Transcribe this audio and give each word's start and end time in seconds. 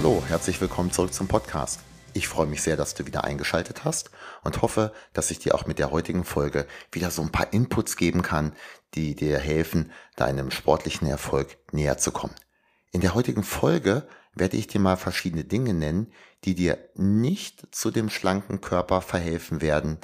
Hallo, 0.00 0.22
herzlich 0.28 0.60
willkommen 0.60 0.92
zurück 0.92 1.12
zum 1.12 1.26
Podcast. 1.26 1.80
Ich 2.14 2.28
freue 2.28 2.46
mich 2.46 2.62
sehr, 2.62 2.76
dass 2.76 2.94
du 2.94 3.04
wieder 3.04 3.24
eingeschaltet 3.24 3.84
hast 3.84 4.12
und 4.44 4.62
hoffe, 4.62 4.92
dass 5.12 5.32
ich 5.32 5.40
dir 5.40 5.56
auch 5.56 5.66
mit 5.66 5.80
der 5.80 5.90
heutigen 5.90 6.22
Folge 6.22 6.68
wieder 6.92 7.10
so 7.10 7.20
ein 7.20 7.32
paar 7.32 7.52
Inputs 7.52 7.96
geben 7.96 8.22
kann, 8.22 8.52
die 8.94 9.16
dir 9.16 9.40
helfen, 9.40 9.90
deinem 10.14 10.52
sportlichen 10.52 11.08
Erfolg 11.08 11.58
näher 11.72 11.98
zu 11.98 12.12
kommen. 12.12 12.36
In 12.92 13.00
der 13.00 13.14
heutigen 13.14 13.42
Folge 13.42 14.06
werde 14.34 14.56
ich 14.56 14.68
dir 14.68 14.78
mal 14.78 14.96
verschiedene 14.96 15.42
Dinge 15.42 15.74
nennen, 15.74 16.12
die 16.44 16.54
dir 16.54 16.78
nicht 16.94 17.74
zu 17.74 17.90
dem 17.90 18.08
schlanken 18.08 18.60
Körper 18.60 19.00
verhelfen 19.00 19.62
werden, 19.62 19.98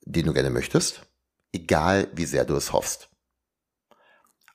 den 0.00 0.26
du 0.26 0.32
gerne 0.32 0.50
möchtest, 0.50 1.02
egal 1.52 2.08
wie 2.12 2.26
sehr 2.26 2.44
du 2.44 2.56
es 2.56 2.72
hoffst. 2.72 3.08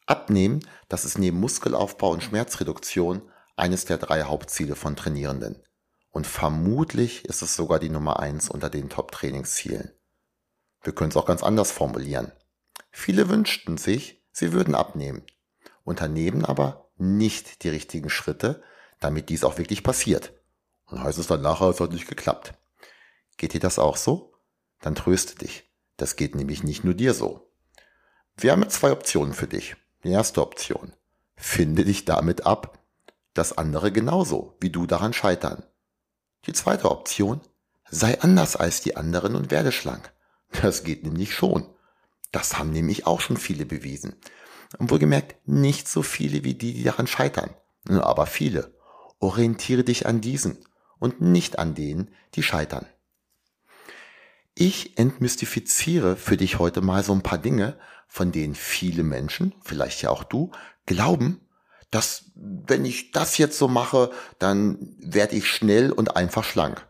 Abnehmen, 0.08 0.60
das 0.90 1.06
ist 1.06 1.18
neben 1.18 1.40
Muskelaufbau 1.40 2.10
und 2.10 2.22
Schmerzreduktion 2.22 3.22
eines 3.56 3.86
der 3.86 3.98
drei 3.98 4.24
Hauptziele 4.24 4.76
von 4.76 4.96
Trainierenden. 4.96 5.62
Und 6.12 6.28
vermutlich 6.28 7.26
ist 7.26 7.42
es 7.42 7.56
sogar 7.56 7.80
die 7.80 7.90
Nummer 7.90 8.20
eins 8.20 8.50
unter 8.50 8.70
den 8.70 8.90
Top-Trainingszielen. 8.90 9.92
Wir 10.82 10.94
können 10.94 11.10
es 11.10 11.18
auch 11.18 11.26
ganz 11.26 11.44
anders 11.44 11.72
formulieren. 11.72 12.32
Viele 12.92 13.28
wünschten 13.28 13.78
sich, 13.78 14.24
sie 14.32 14.54
würden 14.54 14.76
abnehmen, 14.76 15.24
unternehmen 15.84 16.46
aber 16.46 16.90
nicht 16.98 17.64
die 17.64 17.70
richtigen 17.70 18.10
Schritte, 18.10 18.64
damit 19.00 19.30
dies 19.30 19.44
auch 19.44 19.58
wirklich 19.58 19.84
passiert. 19.84 20.32
Und 20.86 21.04
heißt 21.04 21.18
es 21.18 21.28
dann 21.28 21.42
nachher, 21.42 21.70
es 21.70 21.80
hat 21.80 21.92
nicht 21.92 22.08
geklappt. 22.08 22.54
Geht 23.38 23.54
dir 23.54 23.60
das 23.60 23.80
auch 23.80 23.98
so? 23.98 24.34
Dann 24.82 24.96
tröste 24.96 25.36
dich. 25.36 25.70
Das 25.98 26.16
geht 26.16 26.36
nämlich 26.36 26.64
nicht 26.64 26.84
nur 26.84 26.94
dir 26.94 27.14
so. 27.14 27.52
Wir 28.38 28.52
haben 28.52 28.70
zwei 28.70 28.92
Optionen 28.92 29.34
für 29.34 29.48
dich. 29.48 29.76
Die 30.04 30.12
erste 30.12 30.42
Option. 30.42 30.94
Finde 31.36 31.84
dich 31.84 32.06
damit 32.06 32.46
ab, 32.46 32.80
dass 33.36 33.58
andere 33.58 33.92
genauso 33.92 34.58
wie 34.60 34.72
du 34.72 34.88
daran 34.88 35.14
scheitern. 35.14 35.64
Die 36.48 36.54
zweite 36.54 36.90
Option, 36.90 37.42
sei 37.90 38.20
anders 38.22 38.56
als 38.56 38.82
die 38.82 38.96
anderen 38.96 39.36
und 39.36 39.52
werde 39.52 39.72
schlank. 39.72 40.12
Das 40.62 40.84
geht 40.84 41.04
nämlich 41.04 41.36
schon. 41.36 41.70
Das 42.32 42.58
haben 42.58 42.72
nämlich 42.72 43.06
auch 43.06 43.22
schon 43.22 43.38
viele 43.38 43.66
bewiesen. 43.66 44.16
Und 44.80 44.90
wohlgemerkt, 44.90 45.48
nicht 45.48 45.88
so 45.88 46.02
viele 46.02 46.44
wie 46.44 46.56
die, 46.56 46.74
die 46.74 46.84
daran 46.84 47.08
scheitern, 47.08 47.54
aber 47.88 48.26
viele. 48.26 48.74
Orientiere 49.20 49.84
dich 49.84 50.06
an 50.06 50.22
diesen 50.22 50.58
und 50.98 51.22
nicht 51.22 51.60
an 51.60 51.76
denen, 51.76 52.12
die 52.34 52.44
scheitern. 52.44 52.86
Ich 54.56 54.98
entmystifiziere 54.98 56.16
für 56.16 56.38
dich 56.38 56.60
heute 56.60 56.82
mal 56.82 57.04
so 57.04 57.14
ein 57.14 57.22
paar 57.22 57.38
Dinge, 57.38 57.78
von 58.08 58.32
denen 58.32 58.56
viele 58.56 59.04
Menschen, 59.04 59.54
vielleicht 59.62 60.02
ja 60.02 60.10
auch 60.10 60.24
du, 60.24 60.52
glauben, 60.86 61.45
dass 61.96 62.26
wenn 62.36 62.84
ich 62.84 63.12
das 63.12 63.38
jetzt 63.38 63.58
so 63.58 63.70
mache, 63.70 64.12
dann 64.38 64.78
werde 65.00 65.38
ich 65.38 65.50
schnell 65.50 65.94
und 65.94 66.18
einfach 66.18 66.44
schlank. 66.44 66.86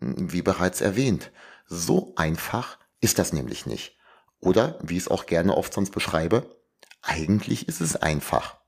Wie 0.00 0.40
bereits 0.40 0.80
erwähnt, 0.80 1.30
so 1.66 2.14
einfach 2.16 2.78
ist 3.00 3.18
das 3.18 3.34
nämlich 3.34 3.66
nicht. 3.66 3.98
Oder, 4.40 4.78
wie 4.82 4.96
ich 4.96 5.02
es 5.02 5.08
auch 5.08 5.26
gerne 5.26 5.54
oft 5.54 5.74
sonst 5.74 5.90
beschreibe, 5.90 6.56
eigentlich 7.02 7.68
ist 7.68 7.82
es 7.82 7.96
einfach. 7.96 8.58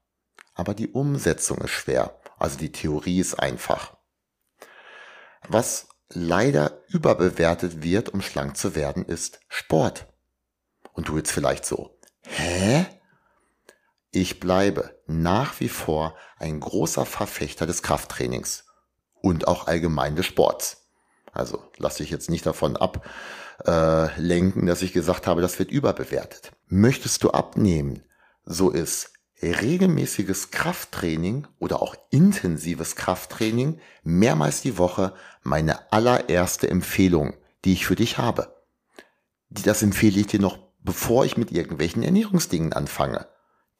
Aber 0.53 0.75
die 0.75 0.89
Umsetzung 0.89 1.59
ist 1.59 1.71
schwer. 1.71 2.21
Also 2.39 2.59
die 2.59 2.73
Theorie 2.73 3.19
ist 3.19 3.41
einfach. 3.41 3.97
Was 5.49 5.89
leider 6.11 6.83
überbewertet 6.89 7.83
wird, 7.83 8.11
um 8.11 8.21
schlank 8.21 8.59
zu 8.59 8.75
werden, 8.75 9.07
ist 9.07 9.41
Sport. 9.49 10.13
Und 10.93 11.09
du 11.09 11.17
jetzt 11.17 11.33
vielleicht 11.33 11.65
so, 11.65 11.99
hä? 12.27 12.85
Ich 14.13 14.41
bleibe 14.41 14.99
nach 15.07 15.61
wie 15.61 15.69
vor 15.69 16.17
ein 16.39 16.59
großer 16.59 17.07
Verfechter 17.07 17.65
des 17.65 17.83
Krafttrainings 17.83 18.65
und 19.15 19.47
auch 19.47 19.69
allgemein 19.69 20.17
des 20.17 20.27
Sports. 20.27 20.89
Also 21.33 21.63
lasse 21.77 22.03
ich 22.03 22.11
jetzt 22.11 22.29
nicht 22.29 22.45
davon 22.45 22.77
ablenken, 22.77 24.65
äh, 24.65 24.67
dass 24.67 24.83
ich 24.83 24.93
gesagt 24.93 25.29
habe, 25.29 25.43
das 25.43 25.61
wird 25.61 25.71
überbewertet. 25.71 26.51
Möchtest 26.67 27.23
du 27.23 27.31
abnehmen, 27.31 28.03
so 28.45 28.71
ist 28.71 29.13
regelmäßiges 29.43 30.51
Krafttraining 30.51 31.47
oder 31.61 31.81
auch 31.81 31.95
intensives 32.11 32.97
Krafttraining 32.97 33.79
mehrmals 34.03 34.61
die 34.61 34.77
Woche 34.77 35.15
meine 35.45 35.93
allererste 35.93 36.69
Empfehlung, 36.69 37.35
die 37.65 37.75
ich 37.75 37.87
für 37.87 37.95
dich 37.95 38.19
habe. 38.19 38.57
Das 39.51 39.83
empfehle 39.83 40.19
ich 40.19 40.27
dir 40.27 40.41
noch, 40.41 40.59
bevor 40.81 41.25
ich 41.25 41.37
mit 41.37 41.53
irgendwelchen 41.53 42.03
Ernährungsdingen 42.03 42.73
anfange 42.73 43.29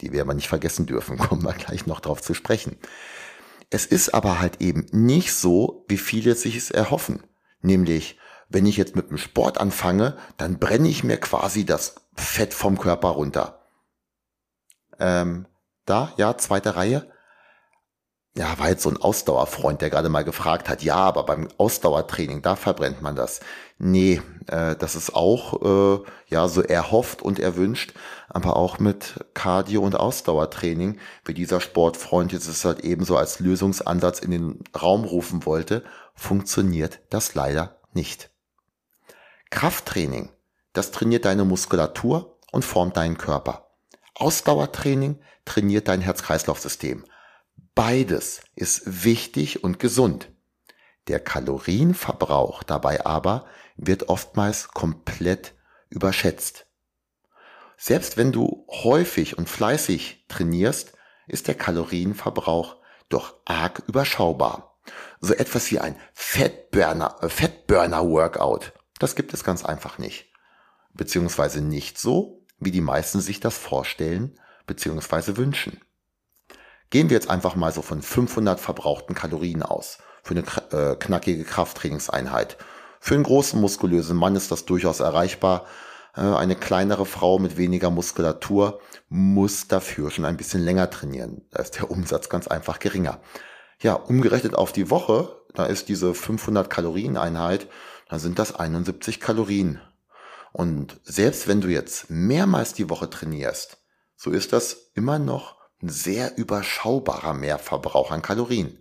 die 0.01 0.13
wir 0.13 0.23
aber 0.23 0.35
nicht 0.35 0.49
vergessen 0.49 0.87
dürfen, 0.87 1.19
kommen 1.19 1.45
wir 1.45 1.53
gleich 1.53 1.87
noch 1.87 2.01
drauf 2.01 2.23
zu 2.23 2.35
sprechen. 2.35 2.77
Es 3.71 3.87
ist 3.87 4.15
aber 4.15 4.41
halt 4.41 4.61
eben 4.61 4.87
nicht 4.91 5.33
so, 5.33 5.85
wie 5.89 5.99
viele 5.99 6.35
sich 6.35 6.57
es 6.57 6.71
erhoffen. 6.71 7.23
Nämlich, 7.63 8.19
wenn 8.49 8.67
ich 8.67 8.77
jetzt 8.77 8.97
mit 8.97 9.11
dem 9.11 9.19
Sport 9.19 9.59
anfange, 9.59 10.17
dann 10.37 10.59
brenne 10.59 10.89
ich 10.89 11.05
mir 11.05 11.19
quasi 11.19 11.65
das 11.65 11.95
Fett 12.15 12.53
vom 12.53 12.79
Körper 12.79 13.11
runter. 13.11 13.61
Ähm, 14.99 15.47
da, 15.87 16.13
ja, 16.17 16.37
zweite 16.37 16.75
Reihe 16.75 17.11
ja, 18.41 18.59
war 18.59 18.71
jetzt 18.71 18.85
so 18.85 18.89
ein 18.89 18.97
Ausdauerfreund, 18.97 19.83
der 19.83 19.91
gerade 19.91 20.09
mal 20.09 20.25
gefragt 20.25 20.71
hat, 20.71 20.83
ja, 20.83 20.97
aber 20.97 21.25
beim 21.25 21.49
Ausdauertraining, 21.59 22.41
da 22.41 22.57
verbrennt 22.57 23.03
man 23.03 23.15
das. 23.15 23.41
Nee, 23.77 24.23
äh, 24.47 24.77
das 24.77 24.95
ist 24.95 25.15
auch 25.15 25.61
äh, 25.61 26.03
ja 26.27 26.49
so 26.49 26.63
erhofft 26.63 27.21
und 27.21 27.39
erwünscht, 27.39 27.93
aber 28.31 28.57
auch 28.57 28.79
mit 28.79 29.27
Cardio- 29.35 29.83
und 29.83 29.95
Ausdauertraining, 29.95 30.99
wie 31.27 31.35
dieser 31.35 31.61
Sportfreund 31.61 32.33
jetzt 32.33 32.49
es 32.49 32.65
halt 32.65 32.81
ebenso 32.81 33.19
als 33.19 33.41
Lösungsansatz 33.41 34.21
in 34.21 34.31
den 34.31 34.65
Raum 34.81 35.05
rufen 35.05 35.45
wollte, 35.45 35.85
funktioniert 36.15 37.01
das 37.11 37.35
leider 37.35 37.77
nicht. 37.93 38.31
Krafttraining, 39.51 40.31
das 40.73 40.93
trainiert 40.93 41.27
deine 41.27 41.45
Muskulatur 41.45 42.39
und 42.53 42.65
formt 42.65 42.97
deinen 42.97 43.19
Körper. 43.19 43.67
Ausdauertraining 44.15 45.19
trainiert 45.45 45.89
dein 45.89 46.01
Herz-Kreislauf-System 46.01 47.05
Beides 47.75 48.41
ist 48.55 49.05
wichtig 49.05 49.65
und 49.65 49.79
gesund. 49.79 50.31
Der 51.09 51.21
Kalorienverbrauch 51.21 52.63
dabei 52.63 53.05
aber 53.07 53.47
wird 53.77 54.09
oftmals 54.09 54.69
komplett 54.69 55.55
überschätzt. 55.89 56.67
Selbst 57.77 58.17
wenn 58.17 58.31
du 58.31 58.67
häufig 58.69 59.39
und 59.39 59.49
fleißig 59.49 60.27
trainierst, 60.29 60.93
ist 61.27 61.49
der 61.49 61.55
Kalorienverbrauch 61.55 62.77
doch 63.09 63.37
arg 63.47 63.83
überschaubar. 63.87 64.79
So 65.21 65.35
etwas 65.35 65.71
wie 65.71 65.79
ein 65.79 65.97
Fettburner, 66.13 67.17
äh, 67.23 67.29
Fettburner 67.29 68.07
Workout, 68.07 68.73
das 68.99 69.15
gibt 69.15 69.33
es 69.33 69.45
ganz 69.45 69.65
einfach 69.65 69.99
nicht. 69.99 70.31
Beziehungsweise 70.93 71.63
nicht 71.63 71.99
so, 71.99 72.47
wie 72.59 72.71
die 72.71 72.81
meisten 72.81 73.21
sich 73.21 73.41
das 73.41 73.57
vorstellen, 73.57 74.39
beziehungsweise 74.67 75.37
wünschen. 75.37 75.81
Gehen 76.91 77.09
wir 77.09 77.15
jetzt 77.15 77.31
einfach 77.31 77.55
mal 77.55 77.73
so 77.73 77.83
von 77.83 78.03
500 78.03 78.59
verbrauchten 78.59 79.15
Kalorien 79.15 79.63
aus 79.63 79.99
für 80.25 80.35
eine 80.35 80.45
äh, 80.73 80.97
knackige 80.97 81.45
Krafttrainingseinheit. 81.45 82.57
Für 82.99 83.15
einen 83.15 83.23
großen 83.23 83.61
muskulösen 83.61 84.17
Mann 84.17 84.35
ist 84.35 84.51
das 84.51 84.65
durchaus 84.65 84.99
erreichbar. 84.99 85.67
Äh, 86.17 86.23
eine 86.23 86.57
kleinere 86.57 87.07
Frau 87.07 87.39
mit 87.39 87.57
weniger 87.57 87.91
Muskulatur 87.91 88.81
muss 89.09 89.69
dafür 89.69 90.11
schon 90.11 90.25
ein 90.25 90.37
bisschen 90.37 90.65
länger 90.65 90.91
trainieren. 90.91 91.43
Da 91.53 91.63
ist 91.63 91.77
der 91.77 91.91
Umsatz 91.91 92.29
ganz 92.29 92.49
einfach 92.49 92.81
geringer. 92.81 93.21
Ja, 93.81 93.95
umgerechnet 93.95 94.57
auf 94.57 94.73
die 94.73 94.91
Woche, 94.91 95.37
da 95.55 95.67
ist 95.67 95.89
diese 95.89 96.13
500 96.13 96.69
Kalorien 96.69 97.17
Einheit, 97.17 97.69
da 98.09 98.19
sind 98.19 98.39
das 98.39 98.55
71 98.55 99.21
Kalorien. 99.21 99.81
Und 100.53 101.01
selbst 101.05 101.47
wenn 101.47 101.61
du 101.61 101.69
jetzt 101.69 102.11
mehrmals 102.11 102.75
die 102.75 102.91
Woche 102.91 103.09
trainierst, 103.09 103.79
so 104.17 104.33
ist 104.33 104.53
das 104.53 104.91
immer 104.95 105.21
noch 105.21 105.60
ein 105.83 105.89
sehr 105.89 106.37
überschaubarer 106.37 107.35
Mehrverbrauch 107.35 108.11
an 108.11 108.23
Kalorien. 108.23 108.79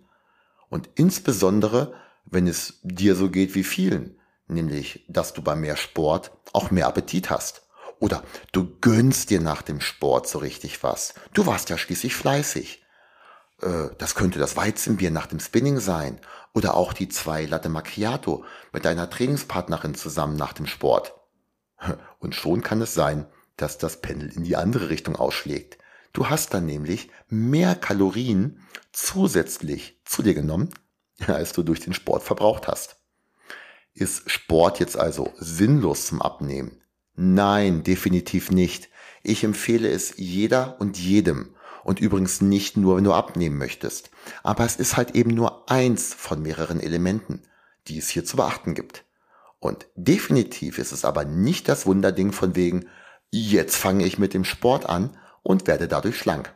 Und 0.68 0.88
insbesondere, 0.94 1.94
wenn 2.24 2.46
es 2.46 2.80
dir 2.82 3.16
so 3.16 3.30
geht 3.30 3.54
wie 3.54 3.64
vielen, 3.64 4.18
nämlich, 4.46 5.04
dass 5.08 5.32
du 5.32 5.42
bei 5.42 5.54
mehr 5.54 5.76
Sport 5.76 6.32
auch 6.52 6.70
mehr 6.70 6.86
Appetit 6.86 7.30
hast. 7.30 7.62
Oder 7.98 8.22
du 8.52 8.76
gönnst 8.80 9.30
dir 9.30 9.40
nach 9.40 9.62
dem 9.62 9.80
Sport 9.80 10.28
so 10.28 10.38
richtig 10.38 10.82
was. 10.82 11.14
Du 11.34 11.46
warst 11.46 11.68
ja 11.70 11.76
schließlich 11.76 12.14
fleißig. 12.14 12.82
Äh, 13.60 13.88
das 13.98 14.14
könnte 14.14 14.38
das 14.38 14.56
Weizenbier 14.56 15.10
nach 15.10 15.26
dem 15.26 15.40
Spinning 15.40 15.80
sein 15.80 16.20
oder 16.54 16.74
auch 16.74 16.92
die 16.92 17.08
zwei 17.08 17.44
Latte 17.44 17.68
Macchiato 17.68 18.44
mit 18.72 18.84
deiner 18.84 19.08
Trainingspartnerin 19.08 19.94
zusammen 19.94 20.36
nach 20.36 20.52
dem 20.52 20.66
Sport. 20.66 21.14
Und 22.18 22.34
schon 22.34 22.62
kann 22.62 22.80
es 22.80 22.94
sein, 22.94 23.26
dass 23.56 23.78
das 23.78 24.00
Pendel 24.00 24.30
in 24.30 24.44
die 24.44 24.56
andere 24.56 24.88
Richtung 24.88 25.16
ausschlägt. 25.16 25.78
Du 26.12 26.28
hast 26.28 26.54
dann 26.54 26.66
nämlich 26.66 27.10
mehr 27.28 27.74
Kalorien 27.74 28.60
zusätzlich 28.92 30.00
zu 30.04 30.22
dir 30.22 30.34
genommen, 30.34 30.70
als 31.26 31.52
du 31.52 31.62
durch 31.62 31.80
den 31.80 31.94
Sport 31.94 32.22
verbraucht 32.22 32.68
hast. 32.68 32.96
Ist 33.94 34.30
Sport 34.30 34.80
jetzt 34.80 34.96
also 34.96 35.32
sinnlos 35.38 36.06
zum 36.06 36.22
Abnehmen? 36.22 36.80
Nein, 37.14 37.82
definitiv 37.82 38.50
nicht. 38.50 38.88
Ich 39.22 39.44
empfehle 39.44 39.90
es 39.90 40.14
jeder 40.16 40.80
und 40.80 40.98
jedem. 40.98 41.54
Und 41.82 42.00
übrigens 42.00 42.40
nicht 42.40 42.76
nur, 42.76 42.96
wenn 42.96 43.04
du 43.04 43.12
abnehmen 43.12 43.58
möchtest. 43.58 44.10
Aber 44.42 44.64
es 44.64 44.76
ist 44.76 44.96
halt 44.96 45.14
eben 45.14 45.30
nur 45.30 45.70
eins 45.70 46.14
von 46.14 46.42
mehreren 46.42 46.78
Elementen, 46.78 47.42
die 47.88 47.98
es 47.98 48.08
hier 48.08 48.24
zu 48.24 48.36
beachten 48.36 48.74
gibt. 48.74 49.04
Und 49.58 49.86
definitiv 49.94 50.78
ist 50.78 50.92
es 50.92 51.04
aber 51.04 51.24
nicht 51.24 51.68
das 51.68 51.86
Wunderding 51.86 52.32
von 52.32 52.54
wegen, 52.54 52.86
jetzt 53.30 53.76
fange 53.76 54.04
ich 54.04 54.18
mit 54.18 54.34
dem 54.34 54.44
Sport 54.44 54.86
an 54.86 55.16
und 55.42 55.66
werde 55.66 55.88
dadurch 55.88 56.18
schlank. 56.18 56.54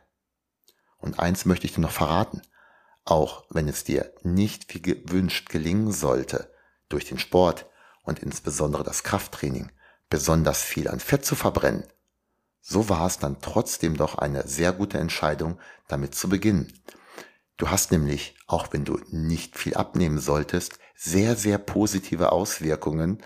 Und 0.99 1.19
eins 1.19 1.45
möchte 1.45 1.67
ich 1.67 1.75
dir 1.75 1.81
noch 1.81 1.91
verraten. 1.91 2.43
Auch 3.05 3.45
wenn 3.51 3.69
es 3.69 3.85
dir 3.85 4.13
nicht 4.23 4.75
wie 4.75 4.81
gewünscht 4.81 5.51
gelingen 5.51 5.93
sollte, 5.93 6.51
durch 6.89 7.05
den 7.05 7.19
Sport 7.19 7.67
und 8.03 8.19
insbesondere 8.19 8.85
das 8.85 9.03
Krafttraining 9.03 9.71
besonders 10.09 10.63
viel 10.63 10.89
an 10.89 11.01
Fett 11.01 11.25
zu 11.25 11.35
verbrennen, 11.35 11.85
so 12.61 12.89
war 12.89 13.07
es 13.07 13.19
dann 13.19 13.43
trotzdem 13.43 13.97
doch 13.97 14.17
eine 14.17 14.49
sehr 14.49 14.73
gute 14.73 14.99
Entscheidung, 14.99 15.59
damit 15.87 16.15
zu 16.15 16.31
beginnen. 16.31 16.73
Du 17.59 17.69
hast 17.71 17.93
nämlich, 17.93 18.37
auch 18.47 18.69
wenn 18.73 18.87
du 18.87 18.99
nicht 19.11 19.59
viel 19.59 19.75
abnehmen 19.75 20.19
solltest, 20.19 20.79
sehr, 20.97 21.37
sehr 21.37 21.59
positive 21.59 22.33
Auswirkungen 22.33 23.23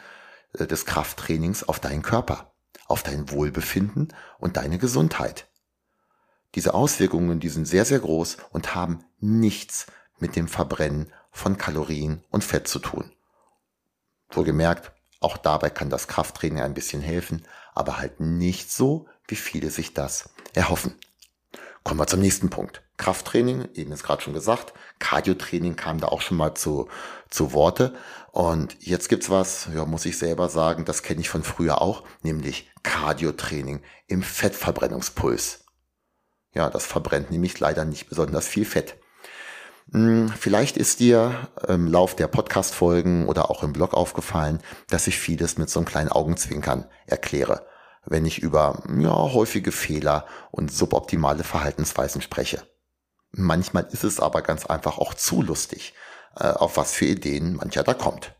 äh, 0.54 0.66
des 0.66 0.86
Krafttrainings 0.86 1.62
auf 1.62 1.78
deinen 1.78 2.02
Körper, 2.02 2.47
auf 2.86 3.02
dein 3.02 3.30
Wohlbefinden 3.30 4.14
und 4.38 4.56
deine 4.56 4.78
Gesundheit. 4.78 5.48
Diese 6.54 6.74
Auswirkungen, 6.74 7.40
die 7.40 7.50
sind 7.50 7.66
sehr, 7.66 7.84
sehr 7.84 7.98
groß 7.98 8.38
und 8.50 8.74
haben 8.74 9.04
nichts 9.18 9.86
mit 10.18 10.36
dem 10.36 10.48
Verbrennen 10.48 11.12
von 11.30 11.58
Kalorien 11.58 12.24
und 12.30 12.42
Fett 12.42 12.66
zu 12.68 12.78
tun. 12.78 13.12
Wohlgemerkt, 14.30 14.92
auch 15.20 15.36
dabei 15.36 15.70
kann 15.70 15.90
das 15.90 16.08
Krafttraining 16.08 16.60
ein 16.60 16.74
bisschen 16.74 17.02
helfen, 17.02 17.44
aber 17.74 17.98
halt 17.98 18.20
nicht 18.20 18.72
so, 18.72 19.08
wie 19.26 19.36
viele 19.36 19.70
sich 19.70 19.94
das 19.94 20.30
erhoffen. 20.54 20.94
Kommen 21.84 22.00
wir 22.00 22.06
zum 22.06 22.20
nächsten 22.20 22.50
Punkt. 22.50 22.82
Krafttraining, 22.96 23.68
eben 23.74 23.92
ist 23.92 24.02
gerade 24.02 24.22
schon 24.22 24.34
gesagt, 24.34 24.72
Cardiotraining 24.98 25.76
kam 25.76 26.00
da 26.00 26.08
auch 26.08 26.20
schon 26.20 26.36
mal 26.36 26.54
zu, 26.54 26.88
zu 27.30 27.52
Worte. 27.52 27.94
Und 28.32 28.76
jetzt 28.80 29.08
gibt's 29.08 29.30
was, 29.30 29.68
ja, 29.74 29.84
muss 29.84 30.04
ich 30.04 30.18
selber 30.18 30.48
sagen, 30.48 30.84
das 30.84 31.02
kenne 31.02 31.20
ich 31.20 31.28
von 31.28 31.42
früher 31.42 31.80
auch, 31.80 32.04
nämlich 32.22 32.70
Cardiotraining 32.82 33.82
im 34.06 34.22
Fettverbrennungspuls. 34.22 35.64
Ja, 36.54 36.70
das 36.70 36.86
verbrennt 36.86 37.30
nämlich 37.30 37.58
leider 37.58 37.84
nicht 37.84 38.08
besonders 38.08 38.48
viel 38.48 38.64
Fett. 38.64 38.96
Hm, 39.92 40.28
vielleicht 40.38 40.76
ist 40.76 41.00
dir 41.00 41.48
im 41.66 41.86
Lauf 41.86 42.14
der 42.14 42.28
Podcast-Folgen 42.28 43.26
oder 43.26 43.50
auch 43.50 43.62
im 43.62 43.72
Blog 43.72 43.94
aufgefallen, 43.94 44.60
dass 44.88 45.06
ich 45.06 45.18
vieles 45.18 45.56
mit 45.56 45.70
so 45.70 45.80
einem 45.80 45.86
kleinen 45.86 46.10
Augenzwinkern 46.10 46.86
erkläre, 47.06 47.66
wenn 48.04 48.26
ich 48.26 48.40
über 48.40 48.82
ja, 48.98 49.10
häufige 49.10 49.72
Fehler 49.72 50.26
und 50.50 50.70
suboptimale 50.72 51.42
Verhaltensweisen 51.42 52.20
spreche. 52.20 52.62
Manchmal 53.30 53.86
ist 53.90 54.04
es 54.04 54.20
aber 54.20 54.42
ganz 54.42 54.66
einfach 54.66 54.98
auch 54.98 55.14
zu 55.14 55.42
lustig, 55.42 55.94
äh, 56.36 56.48
auf 56.48 56.76
was 56.76 56.92
für 56.92 57.06
Ideen 57.06 57.56
mancher 57.56 57.82
da 57.82 57.94
kommt. 57.94 58.34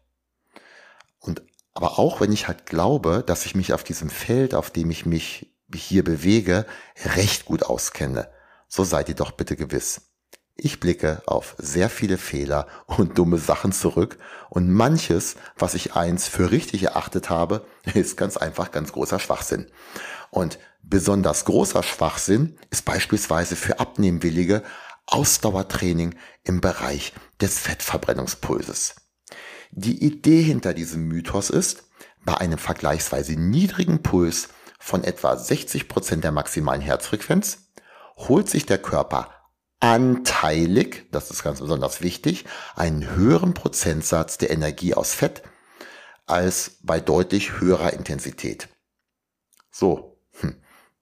Und 1.19 1.43
aber 1.75 1.99
auch 1.99 2.20
wenn 2.20 2.32
ich 2.32 2.49
halt 2.49 2.67
glaube, 2.67 3.23
dass 3.25 3.46
ich 3.46 3.55
mich 3.55 3.73
auf 3.73 3.85
diesem 3.85 4.11
Feld, 4.11 4.55
auf 4.55 4.70
dem 4.70 4.90
ich 4.90 5.06
mich 5.06 5.55
hier 5.73 6.02
bewege, 6.02 6.67
recht 7.05 7.44
gut 7.44 7.62
auskenne, 7.62 8.29
so 8.67 8.85
seid 8.85 9.08
ihr 9.08 9.14
doch 9.14 9.32
bitte 9.32 9.56
gewiss. 9.56 10.08
Ich 10.56 10.81
blicke 10.81 11.23
auf 11.26 11.55
sehr 11.58 11.88
viele 11.88 12.19
Fehler 12.19 12.67
und 12.87 13.17
dumme 13.17 13.38
Sachen 13.38 13.70
zurück 13.70 14.19
und 14.50 14.69
manches, 14.69 15.37
was 15.56 15.75
ich 15.75 15.94
eins 15.94 16.26
für 16.26 16.50
richtig 16.50 16.82
erachtet 16.82 17.31
habe, 17.31 17.64
ist 17.94 18.17
ganz 18.17 18.37
einfach 18.37 18.73
ganz 18.73 18.90
großer 18.90 19.20
Schwachsinn. 19.20 19.70
Und 20.31 20.58
besonders 20.88 21.44
großer 21.44 21.82
Schwachsinn 21.82 22.58
ist 22.70 22.85
beispielsweise 22.85 23.56
für 23.56 23.81
Abnehmwillige 23.81 24.62
Ausdauertraining 25.06 26.14
im 26.44 26.61
Bereich 26.61 27.12
des 27.40 27.58
Fettverbrennungspulses. 27.58 28.96
Die 29.70 30.05
Idee 30.05 30.43
hinter 30.43 30.75
diesem 30.75 31.08
Mythos 31.08 31.50
ist, 31.50 31.85
bei 32.25 32.37
einem 32.37 32.58
vergleichsweise 32.58 33.32
niedrigen 33.32 34.02
Puls 34.02 34.49
von 34.79 35.05
etwa 35.05 35.37
60 35.37 35.88
Prozent 35.88 36.25
der 36.25 36.32
maximalen 36.32 36.81
Herzfrequenz 36.81 37.70
holt 38.17 38.49
sich 38.49 38.67
der 38.67 38.79
Körper 38.79 39.31
anteilig, 39.81 41.06
das 41.12 41.31
ist 41.31 41.44
ganz 41.44 41.61
besonders 41.61 42.00
wichtig, 42.00 42.44
einen 42.75 43.14
höheren 43.14 43.55
Prozentsatz 43.55 44.38
der 44.38 44.50
Energie 44.50 44.94
aus 44.94 45.14
Fett 45.14 45.43
als 46.26 46.79
bei 46.82 47.00
deutlich 47.00 47.61
höherer 47.61 47.93
Intensität. 47.93 48.69
So, 49.70 50.17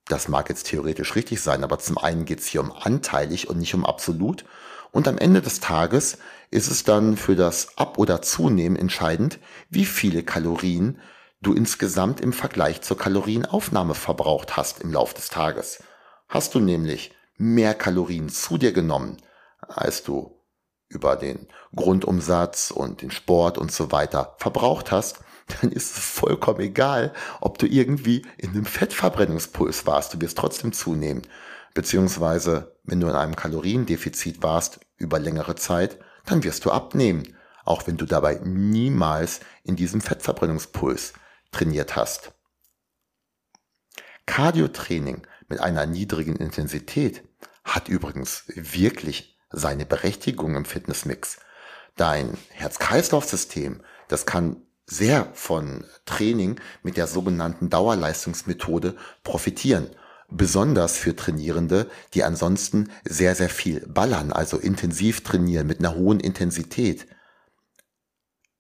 das 0.09 0.29
mag 0.29 0.49
jetzt 0.49 0.67
theoretisch 0.67 1.15
richtig 1.17 1.41
sein, 1.41 1.65
aber 1.65 1.79
zum 1.79 1.99
einen 1.99 2.25
geht 2.25 2.41
es 2.41 2.47
hier 2.47 2.61
um 2.61 2.73
anteilig 2.73 3.49
und 3.49 3.59
nicht 3.59 3.75
um 3.75 3.85
absolut. 3.85 4.45
Und 4.93 5.09
am 5.09 5.19
Ende 5.19 5.43
des 5.43 5.61
Tages 5.61 6.19
ist 6.51 6.71
es 6.71 6.85
dann 6.85 7.17
für 7.17 7.35
das 7.35 7.77
Ab- 7.77 7.99
oder 7.99 8.23
Zunehmen 8.23 8.77
entscheidend, 8.77 9.39
wie 9.69 9.85
viele 9.85 10.23
Kalorien 10.23 11.01
du 11.43 11.53
insgesamt 11.53 12.21
im 12.21 12.33
Vergleich 12.33 12.83
zur 12.83 12.97
Kalorienaufnahme 12.97 13.95
verbraucht 13.95 14.57
hast 14.57 14.81
im 14.81 14.93
Lauf 14.93 15.13
des 15.13 15.29
Tages. 15.29 15.83
Hast 16.29 16.55
du 16.55 16.61
nämlich 16.61 17.13
mehr 17.37 17.75
Kalorien 17.75 18.29
zu 18.29 18.59
dir 18.59 18.73
genommen, 18.73 19.19
als 19.61 20.03
du 20.03 20.41
über 20.89 21.17
den 21.17 21.49
Grundumsatz 21.75 22.71
und 22.71 23.03
den 23.03 23.11
Sport 23.11 23.59
und 23.59 23.73
so 23.73 23.93
weiter 23.93 24.37
verbraucht 24.39 24.93
hast, 24.93 25.21
dann 25.47 25.71
ist 25.73 25.97
es 25.97 26.05
vollkommen 26.05 26.61
egal, 26.61 27.13
ob 27.41 27.59
du 27.59 27.67
irgendwie 27.67 28.23
in 28.37 28.51
einem 28.51 28.65
Fettverbrennungspuls 28.65 29.87
warst. 29.87 30.15
Du 30.15 30.21
wirst 30.21 30.39
trotzdem 30.39 30.73
zunehmen. 30.73 31.23
Beziehungsweise, 31.75 32.77
wenn 32.85 33.01
du 33.01 33.07
in 33.07 33.15
einem 33.15 33.37
Kaloriendefizit 33.37 34.43
warst 34.43 34.81
über 34.97 35.19
längere 35.19 35.55
Zeit, 35.55 35.99
dann 36.25 36.43
wirst 36.43 36.65
du 36.65 36.71
abnehmen. 36.71 37.37
Auch 37.65 37.87
wenn 37.87 37.97
du 37.97 38.07
dabei 38.07 38.41
niemals 38.45 39.41
in 39.63 39.77
diesem 39.77 40.01
Fettverbrennungspuls 40.01 41.13
trainiert 41.53 41.97
hast. 41.97 42.33
Cardiotraining 44.27 45.27
mit 45.49 45.61
einer 45.61 45.87
niedrigen 45.87 46.37
Intensität 46.37 47.23
hat 47.65 47.89
übrigens 47.89 48.45
wirklich 48.55 49.39
seine 49.51 49.87
Berechtigung 49.87 50.57
im 50.57 50.65
Fitnessmix. 50.65 51.39
Dein 51.97 52.37
Herz-Kreislauf-System, 52.51 53.83
das 54.09 54.27
kann 54.27 54.66
sehr 54.87 55.31
von 55.35 55.85
Training 56.05 56.61
mit 56.83 56.97
der 56.97 57.07
sogenannten 57.07 57.71
Dauerleistungsmethode 57.71 58.97
profitieren. 59.25 59.91
Besonders 60.29 60.97
für 60.97 61.15
Trainierende, 61.15 61.89
die 62.15 62.25
ansonsten 62.25 62.91
sehr, 63.05 63.35
sehr 63.35 63.49
viel 63.49 63.87
ballern, 63.87 64.33
also 64.33 64.59
intensiv 64.59 65.23
trainieren 65.23 65.67
mit 65.67 65.79
einer 65.79 65.95
hohen 65.95 66.19
Intensität. 66.19 67.07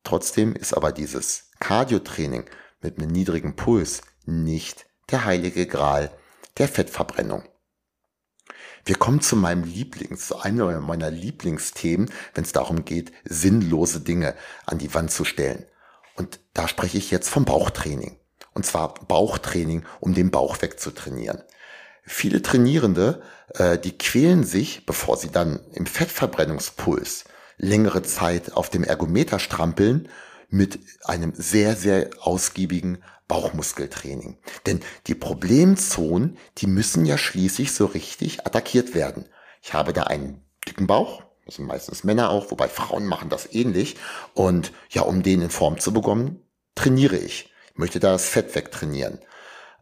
Trotzdem 0.04 0.54
ist 0.54 0.75
aber 0.75 0.92
dieses 0.92 1.50
Cardio-Training 1.59 2.45
mit 2.80 2.99
einem 2.99 3.11
niedrigen 3.11 3.56
Puls 3.56 4.02
nicht 4.25 4.87
der 5.11 5.25
heilige 5.25 5.66
Gral 5.66 6.12
der 6.59 6.68
Fettverbrennung. 6.68 7.42
Wir 8.85 8.95
kommen 8.95 9.21
zu 9.21 9.35
meinem 9.35 9.64
Lieblings, 9.64 10.28
zu 10.28 10.38
einem 10.38 10.87
meiner 10.87 11.11
Lieblingsthemen, 11.11 12.09
wenn 12.35 12.45
es 12.45 12.52
darum 12.52 12.85
geht, 12.85 13.11
sinnlose 13.25 14.00
Dinge 14.00 14.37
an 14.64 14.78
die 14.78 14.95
Wand 14.95 15.11
zu 15.11 15.25
stellen. 15.25 15.66
Und 16.16 16.40
da 16.54 16.66
spreche 16.68 16.99
ich 16.99 17.11
jetzt 17.11 17.28
vom 17.28 17.44
Bauchtraining. 17.44 18.18
Und 18.54 18.64
zwar 18.64 18.94
Bauchtraining, 18.94 19.85
um 20.00 20.14
den 20.14 20.30
Bauch 20.30 20.61
wegzutrainieren. 20.62 21.42
Viele 22.02 22.40
Trainierende, 22.40 23.23
äh, 23.54 23.78
die 23.78 23.96
quälen 23.99 24.44
sich, 24.44 24.87
bevor 24.87 25.16
sie 25.16 25.30
dann 25.30 25.61
im 25.73 25.87
Fettverbrennungspuls 25.87 27.25
längere 27.58 28.02
Zeit 28.02 28.52
auf 28.52 28.70
dem 28.70 28.85
Ergometer 28.85 29.38
strampeln, 29.38 30.08
mit 30.49 30.78
einem 31.04 31.32
sehr, 31.35 31.75
sehr 31.75 32.11
ausgiebigen 32.20 33.02
Bauchmuskeltraining. 33.28 34.38
Denn 34.66 34.80
die 35.06 35.14
Problemzonen, 35.14 36.38
die 36.58 36.68
müssen 36.68 37.04
ja 37.04 37.18
schließlich 37.18 37.73
so 37.73 37.87
richtig 37.87 38.46
attackiert 38.46 38.94
werden. 38.94 39.26
Ich 39.62 39.75
habe 39.75 39.92
da 39.92 40.04
einen 40.04 40.44
dicken 40.68 40.87
Bauch, 40.87 41.25
das 41.46 41.54
sind 41.54 41.66
meistens 41.66 42.04
Männer 42.04 42.30
auch, 42.30 42.50
wobei 42.50 42.68
Frauen 42.68 43.06
machen 43.06 43.30
das 43.30 43.52
ähnlich. 43.54 43.96
Und 44.34 44.72
ja, 44.90 45.02
um 45.02 45.22
den 45.22 45.40
in 45.40 45.50
Form 45.50 45.78
zu 45.78 45.92
bekommen, 45.92 46.42
trainiere 46.74 47.16
ich. 47.16 47.52
Ich 47.72 47.78
möchte 47.78 48.00
da 48.00 48.12
das 48.12 48.28
Fett 48.28 48.54
wegtrainieren. 48.54 49.20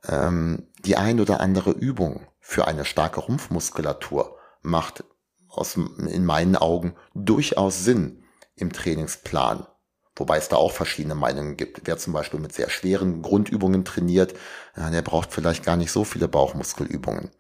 Ähm, 0.06 0.68
die 0.84 0.96
ein 0.96 1.20
oder 1.20 1.40
andere 1.40 1.70
Übung 1.70 2.26
für 2.38 2.68
eine 2.68 2.84
starke 2.84 3.20
Rumpfmuskulatur 3.20 4.36
macht 4.60 5.04
aus, 5.48 5.76
in 5.76 6.26
meinen 6.26 6.56
Augen 6.56 6.96
durchaus 7.14 7.82
Sinn 7.82 8.22
im 8.56 8.72
Trainingsplan. 8.72 9.66
Wobei 10.16 10.36
es 10.36 10.48
da 10.48 10.56
auch 10.56 10.70
verschiedene 10.70 11.14
Meinungen 11.14 11.56
gibt. 11.56 11.80
Wer 11.84 11.96
zum 11.96 12.12
Beispiel 12.12 12.40
mit 12.40 12.52
sehr 12.52 12.68
schweren 12.68 13.22
Grundübungen 13.22 13.84
trainiert, 13.84 14.34
der 14.76 15.02
braucht 15.02 15.32
vielleicht 15.32 15.64
gar 15.64 15.76
nicht 15.76 15.90
so 15.90 16.04
viele 16.04 16.28
Bauchmuskelübungen. 16.28 17.30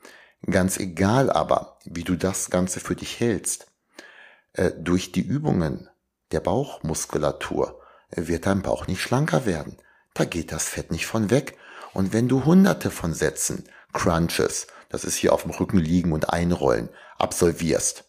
Ganz 0.50 0.78
egal 0.78 1.30
aber, 1.30 1.78
wie 1.84 2.02
du 2.02 2.16
das 2.16 2.50
Ganze 2.50 2.80
für 2.80 2.96
dich 2.96 3.20
hältst, 3.20 3.62
äh, 3.62 3.73
durch 4.78 5.12
die 5.12 5.20
Übungen 5.20 5.88
der 6.32 6.40
Bauchmuskulatur 6.40 7.80
wird 8.10 8.46
dein 8.46 8.62
Bauch 8.62 8.86
nicht 8.86 9.00
schlanker 9.00 9.46
werden. 9.46 9.78
Da 10.14 10.24
geht 10.24 10.52
das 10.52 10.68
Fett 10.68 10.90
nicht 10.90 11.06
von 11.06 11.30
weg. 11.30 11.56
Und 11.92 12.12
wenn 12.12 12.28
du 12.28 12.44
hunderte 12.44 12.90
von 12.90 13.14
Sätzen, 13.14 13.64
Crunches, 13.92 14.66
das 14.88 15.04
ist 15.04 15.16
hier 15.16 15.32
auf 15.32 15.42
dem 15.42 15.52
Rücken 15.52 15.78
liegen 15.78 16.12
und 16.12 16.30
einrollen, 16.30 16.88
absolvierst, 17.18 18.04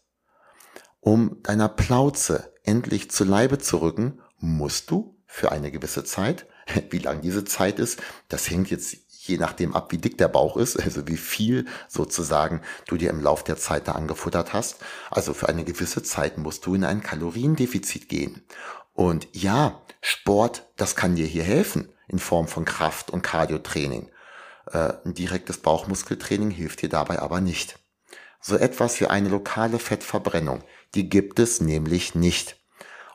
um 1.00 1.42
deiner 1.44 1.70
Plauze 1.70 2.54
endlich 2.64 3.12
zu 3.12 3.24
Leibe 3.24 3.60
zu 3.60 3.78
rücken, 3.78 4.22
musst 4.38 4.90
du 4.92 5.18
für 5.28 5.52
eine 5.52 5.72
gewisse 5.72 6.04
Zeit, 6.04 6.48
wie 6.90 7.00
lang 7.00 7.22
diese 7.22 7.46
Zeit 7.46 7.80
ist, 7.80 8.02
das 8.28 8.50
hängt 8.50 8.70
jetzt 8.70 9.05
je 9.28 9.38
nachdem 9.38 9.76
ab, 9.76 9.92
wie 9.92 9.98
dick 9.98 10.18
der 10.18 10.28
Bauch 10.28 10.58
ist, 10.58 10.78
also 10.84 11.08
wie 11.08 11.18
viel 11.18 11.66
sozusagen 11.88 12.62
du 12.88 12.98
dir 12.98 13.10
im 13.10 13.22
Lauf 13.22 13.44
der 13.44 13.58
Zeit 13.58 13.88
da 13.88 13.94
angefuttert 13.94 14.54
hast. 14.54 14.78
Also 15.10 15.34
für 15.34 15.50
eine 15.50 15.64
gewisse 15.64 16.04
Zeit 16.04 16.38
musst 16.38 16.66
du 16.66 16.76
in 16.76 16.84
ein 16.84 17.02
Kaloriendefizit 17.02 18.10
gehen. 18.10 18.44
Und 18.94 19.28
ja, 19.34 19.82
Sport, 20.02 20.68
das 20.78 20.96
kann 20.96 21.16
dir 21.16 21.26
hier 21.26 21.44
helfen 21.44 21.90
in 22.08 22.20
Form 22.20 22.48
von 22.48 22.66
Kraft- 22.66 23.12
und 23.12 23.24
Cardiotraining. 23.24 24.10
Äh, 24.72 24.94
ein 25.04 25.14
direktes 25.14 25.58
Bauchmuskeltraining 25.58 26.52
hilft 26.52 26.82
dir 26.82 26.90
dabei 26.90 27.20
aber 27.20 27.42
nicht. 27.42 27.80
So 28.40 28.58
etwas 28.58 29.00
wie 29.02 29.08
eine 29.08 29.30
lokale 29.30 29.80
Fettverbrennung, 29.80 30.64
die 30.94 31.10
gibt 31.10 31.40
es 31.40 31.62
nämlich 31.62 32.16
nicht. 32.16 32.58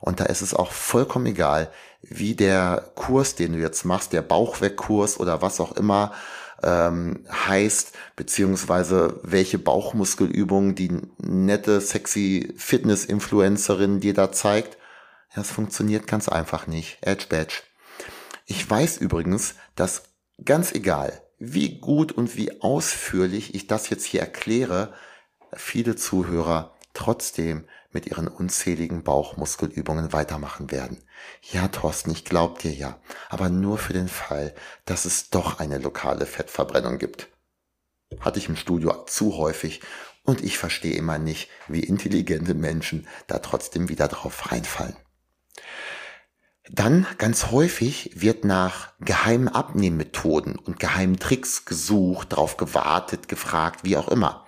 Und 0.00 0.18
da 0.18 0.24
ist 0.24 0.40
es 0.40 0.54
auch 0.54 0.72
vollkommen 0.72 1.26
egal, 1.26 1.70
wie 2.02 2.34
der 2.34 2.90
Kurs, 2.94 3.34
den 3.34 3.52
du 3.52 3.58
jetzt 3.58 3.84
machst, 3.84 4.12
der 4.12 4.22
Bauchwegkurs 4.22 5.18
oder 5.20 5.42
was 5.42 5.60
auch 5.60 5.72
immer 5.72 6.12
ähm, 6.62 7.24
heißt, 7.30 7.92
beziehungsweise 8.16 9.20
welche 9.22 9.58
Bauchmuskelübungen 9.58 10.74
die 10.74 11.00
nette, 11.18 11.80
sexy 11.80 12.52
Fitness-Influencerin 12.56 14.00
dir 14.00 14.14
da 14.14 14.32
zeigt. 14.32 14.78
Ja, 15.34 15.42
es 15.42 15.50
funktioniert 15.50 16.06
ganz 16.06 16.28
einfach 16.28 16.66
nicht. 16.66 16.98
Edge 17.02 17.26
Badge. 17.28 17.62
Ich 18.46 18.68
weiß 18.68 18.98
übrigens, 18.98 19.54
dass 19.76 20.02
ganz 20.44 20.72
egal, 20.72 21.22
wie 21.38 21.78
gut 21.78 22.12
und 22.12 22.36
wie 22.36 22.60
ausführlich 22.60 23.54
ich 23.54 23.66
das 23.66 23.88
jetzt 23.88 24.04
hier 24.04 24.20
erkläre, 24.20 24.92
viele 25.52 25.96
Zuhörer 25.96 26.74
trotzdem 26.94 27.66
mit 27.92 28.06
ihren 28.06 28.28
unzähligen 28.28 29.02
Bauchmuskelübungen 29.02 30.12
weitermachen 30.12 30.70
werden. 30.70 31.02
Ja, 31.42 31.68
Thorsten, 31.68 32.10
ich 32.10 32.24
glaub 32.24 32.58
dir 32.60 32.72
ja, 32.72 33.00
aber 33.28 33.48
nur 33.48 33.78
für 33.78 33.92
den 33.92 34.08
Fall, 34.08 34.54
dass 34.84 35.04
es 35.04 35.30
doch 35.30 35.58
eine 35.58 35.78
lokale 35.78 36.26
Fettverbrennung 36.26 36.98
gibt. 36.98 37.28
Hatte 38.20 38.38
ich 38.38 38.48
im 38.48 38.56
Studio 38.56 39.04
zu 39.06 39.36
häufig 39.36 39.80
und 40.24 40.42
ich 40.42 40.58
verstehe 40.58 40.94
immer 40.94 41.18
nicht, 41.18 41.48
wie 41.68 41.80
intelligente 41.80 42.54
Menschen 42.54 43.06
da 43.26 43.38
trotzdem 43.38 43.88
wieder 43.88 44.08
drauf 44.08 44.50
reinfallen. 44.50 44.96
Dann 46.72 47.06
ganz 47.18 47.50
häufig 47.50 48.12
wird 48.14 48.44
nach 48.44 48.92
geheimen 49.00 49.48
Abnehmmethoden 49.48 50.56
und 50.56 50.78
geheimen 50.78 51.18
Tricks 51.18 51.64
gesucht, 51.64 52.28
drauf 52.32 52.56
gewartet, 52.56 53.26
gefragt, 53.26 53.82
wie 53.82 53.96
auch 53.96 54.08
immer. 54.08 54.46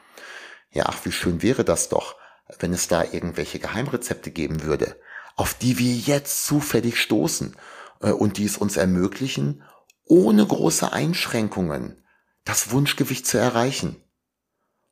Ja, 0.71 0.87
ach, 0.87 1.05
wie 1.05 1.11
schön 1.11 1.43
wäre 1.43 1.65
das 1.65 1.89
doch, 1.89 2.15
wenn 2.59 2.73
es 2.73 2.89
da 2.89 3.05
irgendwelche 3.05 3.59
Geheimrezepte 3.59 4.31
geben 4.31 4.63
würde, 4.63 4.97
auf 5.37 5.55
die 5.55 5.79
wir 5.79 5.95
jetzt 5.95 6.45
zufällig 6.45 7.01
stoßen 7.01 7.57
äh, 8.01 8.11
und 8.11 8.39
die 8.39 8.45
es 8.45 8.57
uns 8.57 8.77
ermöglichen, 8.77 9.63
ohne 10.05 10.47
große 10.47 10.93
Einschränkungen 10.93 12.05
das 12.45 12.71
Wunschgewicht 12.71 13.27
zu 13.27 13.39
erreichen. 13.39 14.03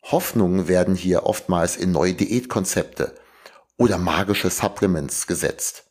Hoffnungen 0.02 0.68
werden 0.68 0.94
hier 0.94 1.24
oftmals 1.24 1.76
in 1.76 1.92
neue 1.92 2.14
Diätkonzepte 2.14 3.14
oder 3.76 3.98
magische 3.98 4.50
Supplements 4.50 5.26
gesetzt. 5.26 5.84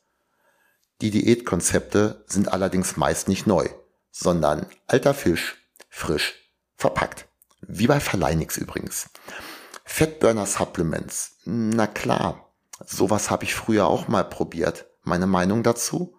Die 1.01 1.11
Diätkonzepte 1.11 2.23
sind 2.27 2.51
allerdings 2.51 2.97
meist 2.97 3.27
nicht 3.27 3.47
neu, 3.47 3.69
sondern 4.11 4.65
alter 4.88 5.13
Fisch, 5.13 5.57
frisch, 5.89 6.35
verpackt. 6.75 7.27
Wie 7.61 7.88
bei 7.88 7.99
Verleinix 7.99 8.57
übrigens. 8.57 9.09
Fettburner 9.91 10.46
Supplements. 10.46 11.39
Na 11.43 11.86
klar, 11.86 12.53
sowas 12.86 13.29
habe 13.29 13.43
ich 13.43 13.53
früher 13.53 13.88
auch 13.88 14.08
mal 14.08 14.24
probiert. 14.24 14.86
Meine 15.03 15.27
Meinung 15.27 15.62
dazu? 15.62 16.15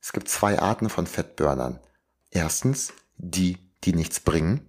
Es 0.00 0.12
gibt 0.12 0.28
zwei 0.28 0.58
Arten 0.58 0.88
von 0.88 1.06
Fettburnern. 1.06 1.78
Erstens 2.30 2.92
die, 3.18 3.58
die 3.84 3.92
nichts 3.92 4.18
bringen. 4.18 4.68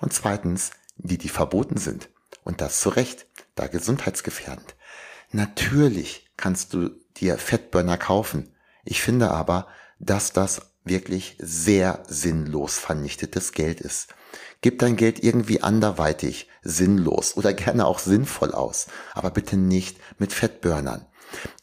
Und 0.00 0.12
zweitens 0.12 0.70
die, 0.96 1.18
die 1.18 1.28
verboten 1.28 1.76
sind. 1.76 2.08
Und 2.42 2.60
das 2.60 2.80
zu 2.80 2.88
Recht, 2.88 3.26
da 3.54 3.68
gesundheitsgefährdend. 3.68 4.74
Natürlich 5.30 6.28
kannst 6.36 6.72
du 6.72 6.88
dir 7.18 7.38
Fettburner 7.38 7.98
kaufen. 7.98 8.56
Ich 8.84 9.02
finde 9.02 9.30
aber, 9.30 9.68
dass 10.00 10.32
das 10.32 10.72
wirklich 10.84 11.36
sehr 11.38 12.02
sinnlos 12.08 12.78
vernichtetes 12.78 13.52
Geld 13.52 13.80
ist. 13.80 14.08
Gib 14.60 14.78
dein 14.78 14.96
Geld 14.96 15.22
irgendwie 15.22 15.62
anderweitig, 15.62 16.48
sinnlos 16.62 17.36
oder 17.36 17.52
gerne 17.52 17.86
auch 17.86 17.98
sinnvoll 17.98 18.52
aus, 18.52 18.86
aber 19.12 19.30
bitte 19.30 19.56
nicht 19.56 19.98
mit 20.18 20.32
Fettburnern. 20.32 21.06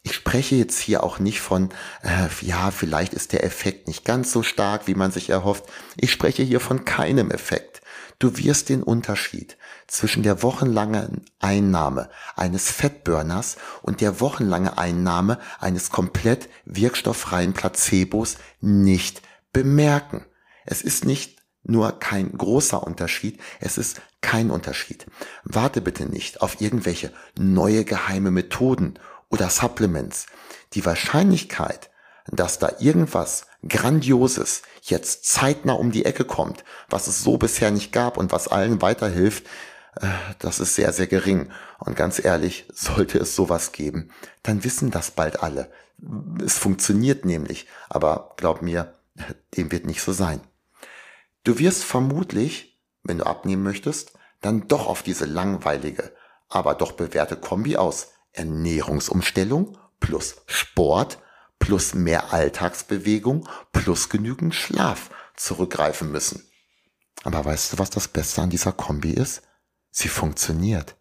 Ich 0.02 0.14
spreche 0.14 0.56
jetzt 0.56 0.78
hier 0.78 1.02
auch 1.02 1.18
nicht 1.18 1.40
von, 1.40 1.70
äh, 2.02 2.28
ja, 2.44 2.70
vielleicht 2.70 3.14
ist 3.14 3.32
der 3.32 3.44
Effekt 3.44 3.86
nicht 3.86 4.04
ganz 4.04 4.32
so 4.32 4.42
stark, 4.42 4.86
wie 4.86 4.94
man 4.94 5.10
sich 5.10 5.30
erhofft. 5.30 5.64
Ich 5.96 6.12
spreche 6.12 6.42
hier 6.42 6.60
von 6.60 6.84
keinem 6.84 7.30
Effekt. 7.30 7.80
Du 8.18 8.36
wirst 8.36 8.68
den 8.68 8.82
Unterschied 8.82 9.56
zwischen 9.88 10.22
der 10.22 10.42
wochenlangen 10.42 11.24
Einnahme 11.40 12.08
eines 12.36 12.70
Fettburners 12.70 13.56
und 13.82 14.00
der 14.00 14.20
wochenlange 14.20 14.78
Einnahme 14.78 15.38
eines 15.58 15.90
komplett 15.90 16.48
wirkstofffreien 16.64 17.52
Placebos 17.52 18.36
nicht 18.60 19.22
bemerken. 19.52 20.24
Es 20.64 20.82
ist 20.82 21.04
nicht 21.04 21.41
nur 21.64 21.98
kein 21.98 22.32
großer 22.36 22.82
Unterschied, 22.82 23.40
es 23.60 23.78
ist 23.78 24.00
kein 24.20 24.50
Unterschied. 24.50 25.06
Warte 25.44 25.80
bitte 25.80 26.06
nicht 26.06 26.40
auf 26.40 26.60
irgendwelche 26.60 27.12
neue 27.36 27.84
geheime 27.84 28.30
Methoden 28.30 28.98
oder 29.28 29.48
Supplements. 29.50 30.26
Die 30.74 30.84
Wahrscheinlichkeit, 30.84 31.90
dass 32.26 32.58
da 32.58 32.72
irgendwas 32.78 33.46
Grandioses 33.68 34.62
jetzt 34.82 35.26
zeitnah 35.26 35.74
um 35.74 35.92
die 35.92 36.04
Ecke 36.04 36.24
kommt, 36.24 36.64
was 36.88 37.06
es 37.06 37.22
so 37.22 37.38
bisher 37.38 37.70
nicht 37.70 37.92
gab 37.92 38.16
und 38.16 38.32
was 38.32 38.48
allen 38.48 38.82
weiterhilft, 38.82 39.46
äh, 39.96 40.08
das 40.38 40.60
ist 40.60 40.74
sehr, 40.74 40.92
sehr 40.92 41.06
gering. 41.06 41.50
Und 41.78 41.96
ganz 41.96 42.22
ehrlich, 42.24 42.66
sollte 42.72 43.18
es 43.18 43.36
sowas 43.36 43.72
geben, 43.72 44.10
dann 44.42 44.64
wissen 44.64 44.90
das 44.90 45.10
bald 45.10 45.42
alle. 45.42 45.70
Es 46.44 46.58
funktioniert 46.58 47.24
nämlich, 47.24 47.68
aber 47.88 48.34
glaub 48.36 48.62
mir, 48.62 48.94
dem 49.56 49.70
wird 49.70 49.86
nicht 49.86 50.02
so 50.02 50.12
sein. 50.12 50.40
Du 51.44 51.58
wirst 51.58 51.84
vermutlich, 51.84 52.80
wenn 53.02 53.18
du 53.18 53.26
abnehmen 53.26 53.62
möchtest, 53.62 54.12
dann 54.40 54.68
doch 54.68 54.86
auf 54.86 55.02
diese 55.02 55.24
langweilige, 55.24 56.14
aber 56.48 56.74
doch 56.74 56.92
bewährte 56.92 57.36
Kombi 57.36 57.76
aus 57.76 58.12
Ernährungsumstellung 58.32 59.78
plus 60.00 60.36
Sport 60.46 61.18
plus 61.58 61.94
mehr 61.94 62.32
Alltagsbewegung 62.32 63.48
plus 63.72 64.08
genügend 64.08 64.54
Schlaf 64.54 65.10
zurückgreifen 65.36 66.10
müssen. 66.10 66.48
Aber 67.24 67.44
weißt 67.44 67.72
du, 67.72 67.78
was 67.78 67.90
das 67.90 68.08
Beste 68.08 68.42
an 68.42 68.50
dieser 68.50 68.72
Kombi 68.72 69.12
ist? 69.12 69.42
Sie 69.90 70.08
funktioniert. 70.08 70.96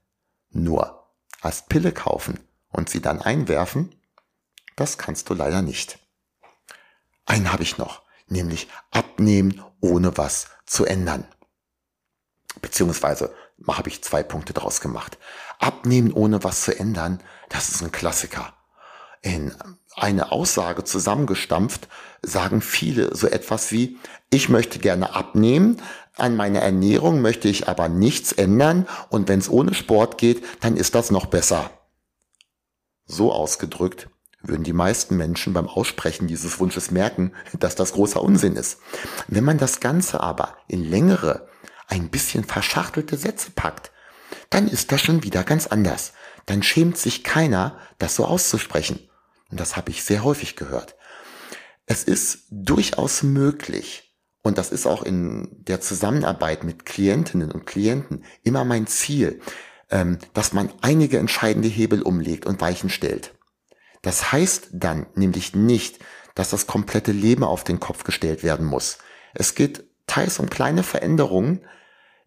Nur 0.52 1.08
als 1.42 1.66
Pille 1.66 1.92
kaufen 1.92 2.40
und 2.70 2.90
sie 2.90 3.02
dann 3.02 3.22
einwerfen, 3.22 3.96
das 4.76 4.98
kannst 4.98 5.30
du 5.30 5.34
leider 5.34 5.62
nicht. 5.62 5.98
Einen 7.26 7.52
habe 7.52 7.64
ich 7.64 7.78
noch 7.78 8.01
nämlich 8.32 8.68
abnehmen, 8.90 9.62
ohne 9.80 10.18
was 10.18 10.48
zu 10.66 10.86
ändern. 10.86 11.26
Beziehungsweise 12.62 13.34
habe 13.68 13.90
ich 13.90 14.04
zwei 14.04 14.24
Punkte 14.24 14.54
daraus 14.54 14.82
gemacht. 14.82 15.18
Abnehmen, 15.60 16.12
ohne 16.12 16.44
was 16.44 16.64
zu 16.64 16.78
ändern, 16.78 17.22
das 17.50 17.70
ist 17.70 17.84
ein 17.84 17.92
Klassiker. 17.92 18.54
In 19.22 19.54
eine 19.96 20.32
Aussage 20.32 20.84
zusammengestampft 20.84 21.88
sagen 22.24 22.62
viele 22.62 23.16
so 23.16 23.28
etwas 23.28 23.72
wie, 23.72 23.98
ich 24.30 24.50
möchte 24.50 24.80
gerne 24.80 25.14
abnehmen, 25.14 25.82
an 26.18 26.36
meiner 26.36 26.60
Ernährung 26.60 27.22
möchte 27.22 27.48
ich 27.48 27.68
aber 27.68 27.90
nichts 27.90 28.32
ändern 28.32 28.88
und 29.10 29.28
wenn 29.28 29.40
es 29.40 29.50
ohne 29.50 29.74
Sport 29.74 30.18
geht, 30.18 30.44
dann 30.62 30.78
ist 30.78 30.96
das 30.96 31.12
noch 31.12 31.28
besser. 31.28 31.70
So 33.06 33.32
ausgedrückt 33.32 34.10
würden 34.44 34.64
die 34.64 34.74
meisten 34.74 35.18
Menschen 35.18 35.54
beim 35.54 35.68
Aussprechen 35.68 36.28
dieses 36.28 36.60
Wunsches 36.60 36.92
merken, 36.92 37.34
dass 37.60 37.76
das 37.76 37.94
großer 37.94 38.22
Unsinn 38.22 38.56
ist. 38.56 38.80
Wenn 39.28 39.44
man 39.44 39.58
das 39.58 39.80
Ganze 39.80 40.20
aber 40.22 40.58
in 40.68 40.84
längere, 40.84 41.48
ein 41.88 42.10
bisschen 42.10 42.44
verschachtelte 42.44 43.18
Sätze 43.18 43.52
packt, 43.52 43.92
dann 44.50 44.68
ist 44.68 44.92
das 44.92 45.02
schon 45.02 45.24
wieder 45.24 45.44
ganz 45.44 45.68
anders. 45.68 46.14
dann 46.48 46.64
schämt 46.64 46.98
sich 46.98 47.24
keiner, 47.24 47.78
das 48.00 48.16
so 48.16 48.26
auszusprechen. 48.26 49.00
Und 49.52 49.60
das 49.60 49.78
habe 49.78 49.92
ich 49.92 50.04
sehr 50.04 50.24
häufig 50.24 50.56
gehört. 50.56 50.96
Es 51.86 52.04
ist 52.04 52.48
durchaus 52.50 53.22
möglich, 53.22 54.12
und 54.42 54.58
das 54.58 54.72
ist 54.72 54.88
auch 54.88 55.04
in 55.04 55.48
der 55.52 55.82
Zusammenarbeit 55.82 56.64
mit 56.64 56.86
Klientinnen 56.86 57.52
und 57.52 57.66
Klienten 57.66 58.24
immer 58.44 58.66
mein 58.66 58.88
Ziel, 58.88 59.40
ähm, 59.92 60.18
dass 60.34 60.52
man 60.52 60.72
einige 60.82 61.20
entscheidende 61.20 61.68
Hebel 61.68 62.02
umlegt 62.02 62.46
und 62.46 62.60
Weichen 62.60 62.90
stellt. 62.90 63.36
Das 64.02 64.32
heißt 64.32 64.70
dann 64.74 65.06
nämlich 65.16 65.56
nicht, 65.56 66.00
dass 66.36 66.50
das 66.50 66.68
komplette 66.68 67.12
Leben 67.12 67.44
auf 67.44 67.64
den 67.64 67.80
Kopf 67.80 68.04
gestellt 68.04 68.44
werden 68.44 68.66
muss. 68.66 68.98
Es 69.34 69.56
geht 69.56 69.84
teils 70.08 70.40
um 70.40 70.50
kleine 70.50 70.84
Veränderungen, 70.84 71.62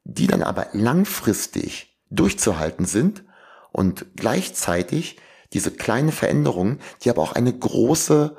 die 0.05 0.27
dann 0.27 0.43
aber 0.43 0.69
langfristig 0.73 1.99
durchzuhalten 2.11 2.85
sind 2.85 3.25
und 3.73 4.07
gleichzeitig 4.17 5.19
diese 5.53 5.71
kleinen 5.71 6.13
Veränderungen, 6.13 6.81
die 7.03 7.11
aber 7.11 7.23
auch 7.23 7.33
eine 7.33 7.57
große, 7.57 8.37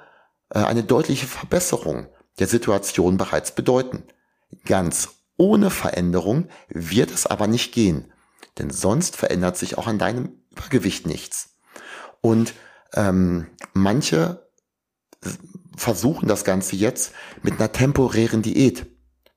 äh, 0.49 0.59
eine 0.59 0.83
deutliche 0.83 1.27
Verbesserung 1.27 2.07
der 2.39 2.47
Situation 2.47 3.17
bereits 3.17 3.53
bedeuten. 3.53 4.03
Ganz 4.65 5.09
ohne 5.37 5.69
Veränderung 5.69 6.47
wird 6.69 7.11
es 7.11 7.25
aber 7.25 7.47
nicht 7.47 7.73
gehen, 7.73 8.11
denn 8.57 8.69
sonst 8.69 9.15
verändert 9.15 9.57
sich 9.57 9.77
auch 9.77 9.87
an 9.87 9.99
deinem 9.99 10.39
Übergewicht 10.51 11.05
nichts. 11.05 11.55
Und 12.21 12.53
ähm, 12.95 13.47
manche 13.73 14.49
versuchen 15.75 16.27
das 16.27 16.43
Ganze 16.43 16.75
jetzt 16.75 17.13
mit 17.43 17.55
einer 17.59 17.71
temporären 17.71 18.41
Diät, 18.41 18.85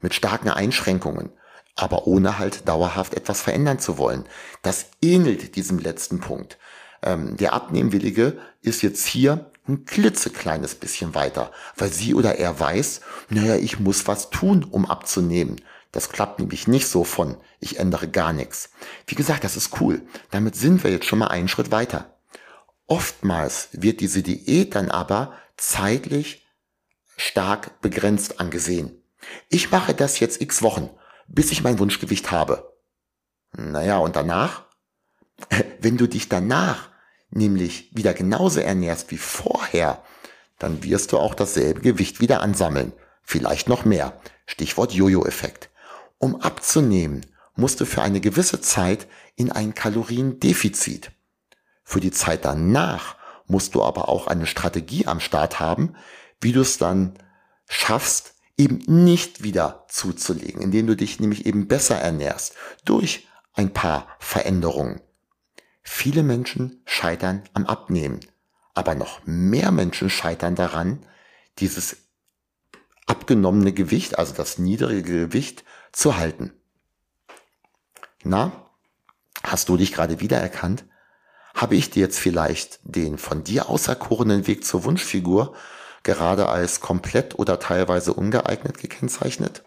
mit 0.00 0.14
starken 0.14 0.48
Einschränkungen, 0.48 1.30
aber 1.74 2.06
ohne 2.06 2.38
halt 2.38 2.68
dauerhaft 2.68 3.14
etwas 3.14 3.40
verändern 3.42 3.78
zu 3.78 3.98
wollen. 3.98 4.24
Das 4.62 4.86
ähnelt 5.02 5.56
diesem 5.56 5.78
letzten 5.78 6.20
Punkt. 6.20 6.58
Ähm, 7.02 7.36
der 7.36 7.52
Abnehmwillige 7.52 8.38
ist 8.62 8.82
jetzt 8.82 9.06
hier 9.06 9.50
ein 9.68 9.84
klitzekleines 9.84 10.76
bisschen 10.76 11.14
weiter, 11.14 11.52
weil 11.76 11.92
sie 11.92 12.14
oder 12.14 12.36
er 12.36 12.58
weiß, 12.58 13.02
naja, 13.28 13.56
ich 13.56 13.78
muss 13.78 14.06
was 14.06 14.30
tun, 14.30 14.64
um 14.64 14.86
abzunehmen. 14.86 15.60
Das 15.92 16.10
klappt 16.10 16.38
nämlich 16.38 16.68
nicht 16.68 16.86
so 16.86 17.04
von, 17.04 17.36
ich 17.60 17.78
ändere 17.78 18.08
gar 18.08 18.32
nichts. 18.32 18.70
Wie 19.06 19.14
gesagt, 19.14 19.44
das 19.44 19.56
ist 19.56 19.80
cool. 19.80 20.02
Damit 20.30 20.56
sind 20.56 20.84
wir 20.84 20.90
jetzt 20.90 21.06
schon 21.06 21.18
mal 21.18 21.28
einen 21.28 21.48
Schritt 21.48 21.70
weiter. 21.70 22.17
Oftmals 22.88 23.68
wird 23.72 24.00
diese 24.00 24.22
Diät 24.22 24.74
dann 24.74 24.90
aber 24.90 25.34
zeitlich 25.56 26.46
stark 27.16 27.80
begrenzt 27.82 28.40
angesehen. 28.40 29.02
Ich 29.50 29.70
mache 29.70 29.94
das 29.94 30.20
jetzt 30.20 30.40
x 30.40 30.62
Wochen, 30.62 30.88
bis 31.26 31.52
ich 31.52 31.62
mein 31.62 31.78
Wunschgewicht 31.78 32.30
habe. 32.30 32.72
Naja, 33.52 33.98
und 33.98 34.16
danach? 34.16 34.64
Wenn 35.80 35.98
du 35.98 36.08
dich 36.08 36.30
danach 36.30 36.88
nämlich 37.30 37.94
wieder 37.94 38.14
genauso 38.14 38.60
ernährst 38.60 39.10
wie 39.10 39.18
vorher, 39.18 40.02
dann 40.58 40.82
wirst 40.82 41.12
du 41.12 41.18
auch 41.18 41.34
dasselbe 41.34 41.82
Gewicht 41.82 42.20
wieder 42.20 42.40
ansammeln. 42.40 42.94
Vielleicht 43.22 43.68
noch 43.68 43.84
mehr. 43.84 44.18
Stichwort 44.46 44.92
Jojo-Effekt. 44.92 45.68
Um 46.16 46.40
abzunehmen, 46.40 47.26
musst 47.54 47.80
du 47.80 47.84
für 47.84 48.00
eine 48.00 48.20
gewisse 48.20 48.62
Zeit 48.62 49.06
in 49.36 49.52
ein 49.52 49.74
Kaloriendefizit. 49.74 51.10
Für 51.88 52.00
die 52.00 52.10
Zeit 52.10 52.44
danach 52.44 53.16
musst 53.46 53.74
du 53.74 53.82
aber 53.82 54.10
auch 54.10 54.26
eine 54.26 54.44
Strategie 54.44 55.06
am 55.06 55.20
Start 55.20 55.58
haben, 55.58 55.94
wie 56.38 56.52
du 56.52 56.60
es 56.60 56.76
dann 56.76 57.14
schaffst, 57.66 58.34
eben 58.58 58.80
nicht 58.86 59.42
wieder 59.42 59.86
zuzulegen, 59.88 60.60
indem 60.60 60.86
du 60.86 60.96
dich 60.96 61.18
nämlich 61.18 61.46
eben 61.46 61.66
besser 61.66 61.96
ernährst 61.96 62.56
durch 62.84 63.26
ein 63.54 63.72
paar 63.72 64.06
Veränderungen. 64.18 65.00
Viele 65.80 66.22
Menschen 66.22 66.82
scheitern 66.84 67.42
am 67.54 67.64
Abnehmen, 67.64 68.20
aber 68.74 68.94
noch 68.94 69.22
mehr 69.24 69.70
Menschen 69.70 70.10
scheitern 70.10 70.56
daran, 70.56 71.06
dieses 71.58 71.96
abgenommene 73.06 73.72
Gewicht, 73.72 74.18
also 74.18 74.34
das 74.34 74.58
niedrige 74.58 75.28
Gewicht, 75.28 75.64
zu 75.92 76.18
halten. 76.18 76.52
Na, 78.24 78.70
hast 79.42 79.70
du 79.70 79.78
dich 79.78 79.94
gerade 79.94 80.20
wiedererkannt? 80.20 80.84
Habe 81.58 81.74
ich 81.74 81.90
dir 81.90 82.04
jetzt 82.04 82.20
vielleicht 82.20 82.78
den 82.84 83.18
von 83.18 83.42
dir 83.42 83.68
auserkorenen 83.68 84.46
Weg 84.46 84.64
zur 84.64 84.84
Wunschfigur 84.84 85.56
gerade 86.04 86.48
als 86.48 86.80
komplett 86.80 87.36
oder 87.36 87.58
teilweise 87.58 88.12
ungeeignet 88.12 88.78
gekennzeichnet? 88.78 89.64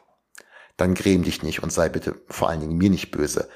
Dann 0.78 0.94
gräm 0.94 1.24
dich 1.24 1.44
nicht 1.44 1.64
und 1.64 1.74
sei 1.74 1.90
bitte 1.90 2.22
vor 2.30 2.48
allen 2.48 2.62
Dingen 2.62 2.78
mir 2.78 2.90
nicht 2.90 3.12
böse. 3.12 3.50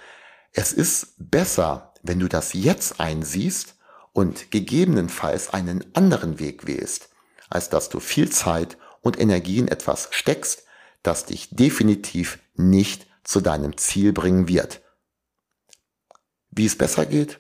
Es 0.52 0.74
ist 0.74 1.13
besser, 1.17 1.93
wenn 2.04 2.19
du 2.19 2.28
das 2.28 2.52
jetzt 2.52 3.00
einsiehst 3.00 3.76
und 4.12 4.52
gegebenenfalls 4.52 5.54
einen 5.54 5.86
anderen 5.95 6.38
Weg 6.38 6.67
wählst, 6.67 7.08
als 7.50 7.69
dass 7.69 7.88
du 7.88 8.02
viel 8.02 8.30
Zeit 8.30 8.78
und 9.00 9.17
Energie 9.17 9.60
in 9.60 9.69
etwas 9.69 10.10
steckst, 10.12 10.65
das 11.04 11.24
dich 11.24 11.56
definitiv 11.56 12.39
nicht 12.56 13.08
zu 13.24 13.39
deinem 13.39 13.78
Ziel 13.78 14.12
bringen 14.12 14.50
wird. 14.50 14.82
Wie 16.50 16.65
es 16.65 16.78
besser 16.78 17.06
geht, 17.06 17.39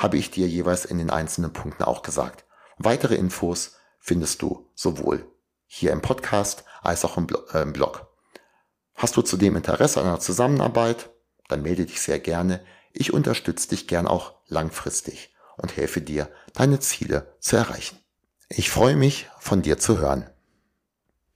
habe 0.00 0.16
ich 0.16 0.30
dir 0.30 0.48
jeweils 0.48 0.86
in 0.86 0.96
den 0.96 1.10
einzelnen 1.10 1.52
Punkten 1.52 1.84
auch 1.84 2.00
gesagt. 2.00 2.46
Weitere 2.78 3.16
Infos 3.16 3.76
findest 3.98 4.40
du 4.40 4.66
sowohl 4.74 5.30
hier 5.66 5.92
im 5.92 6.00
Podcast 6.00 6.64
als 6.80 7.04
auch 7.04 7.18
äh, 7.18 7.60
im 7.60 7.74
Blog. 7.74 8.08
Hast 8.94 9.14
du 9.18 9.22
zudem 9.22 9.56
Interesse 9.56 10.00
an 10.00 10.06
einer 10.06 10.18
Zusammenarbeit? 10.18 11.10
Dann 11.48 11.60
melde 11.60 11.84
dich 11.84 12.00
sehr 12.00 12.18
gerne. 12.18 12.64
Ich 12.94 13.12
unterstütze 13.12 13.68
dich 13.68 13.86
gern 13.88 14.06
auch 14.06 14.36
langfristig 14.46 15.34
und 15.58 15.76
helfe 15.76 16.00
dir, 16.00 16.30
deine 16.54 16.80
Ziele 16.80 17.36
zu 17.38 17.56
erreichen. 17.56 17.98
Ich 18.48 18.70
freue 18.70 18.96
mich, 18.96 19.28
von 19.38 19.60
dir 19.60 19.76
zu 19.76 19.98
hören. 19.98 20.30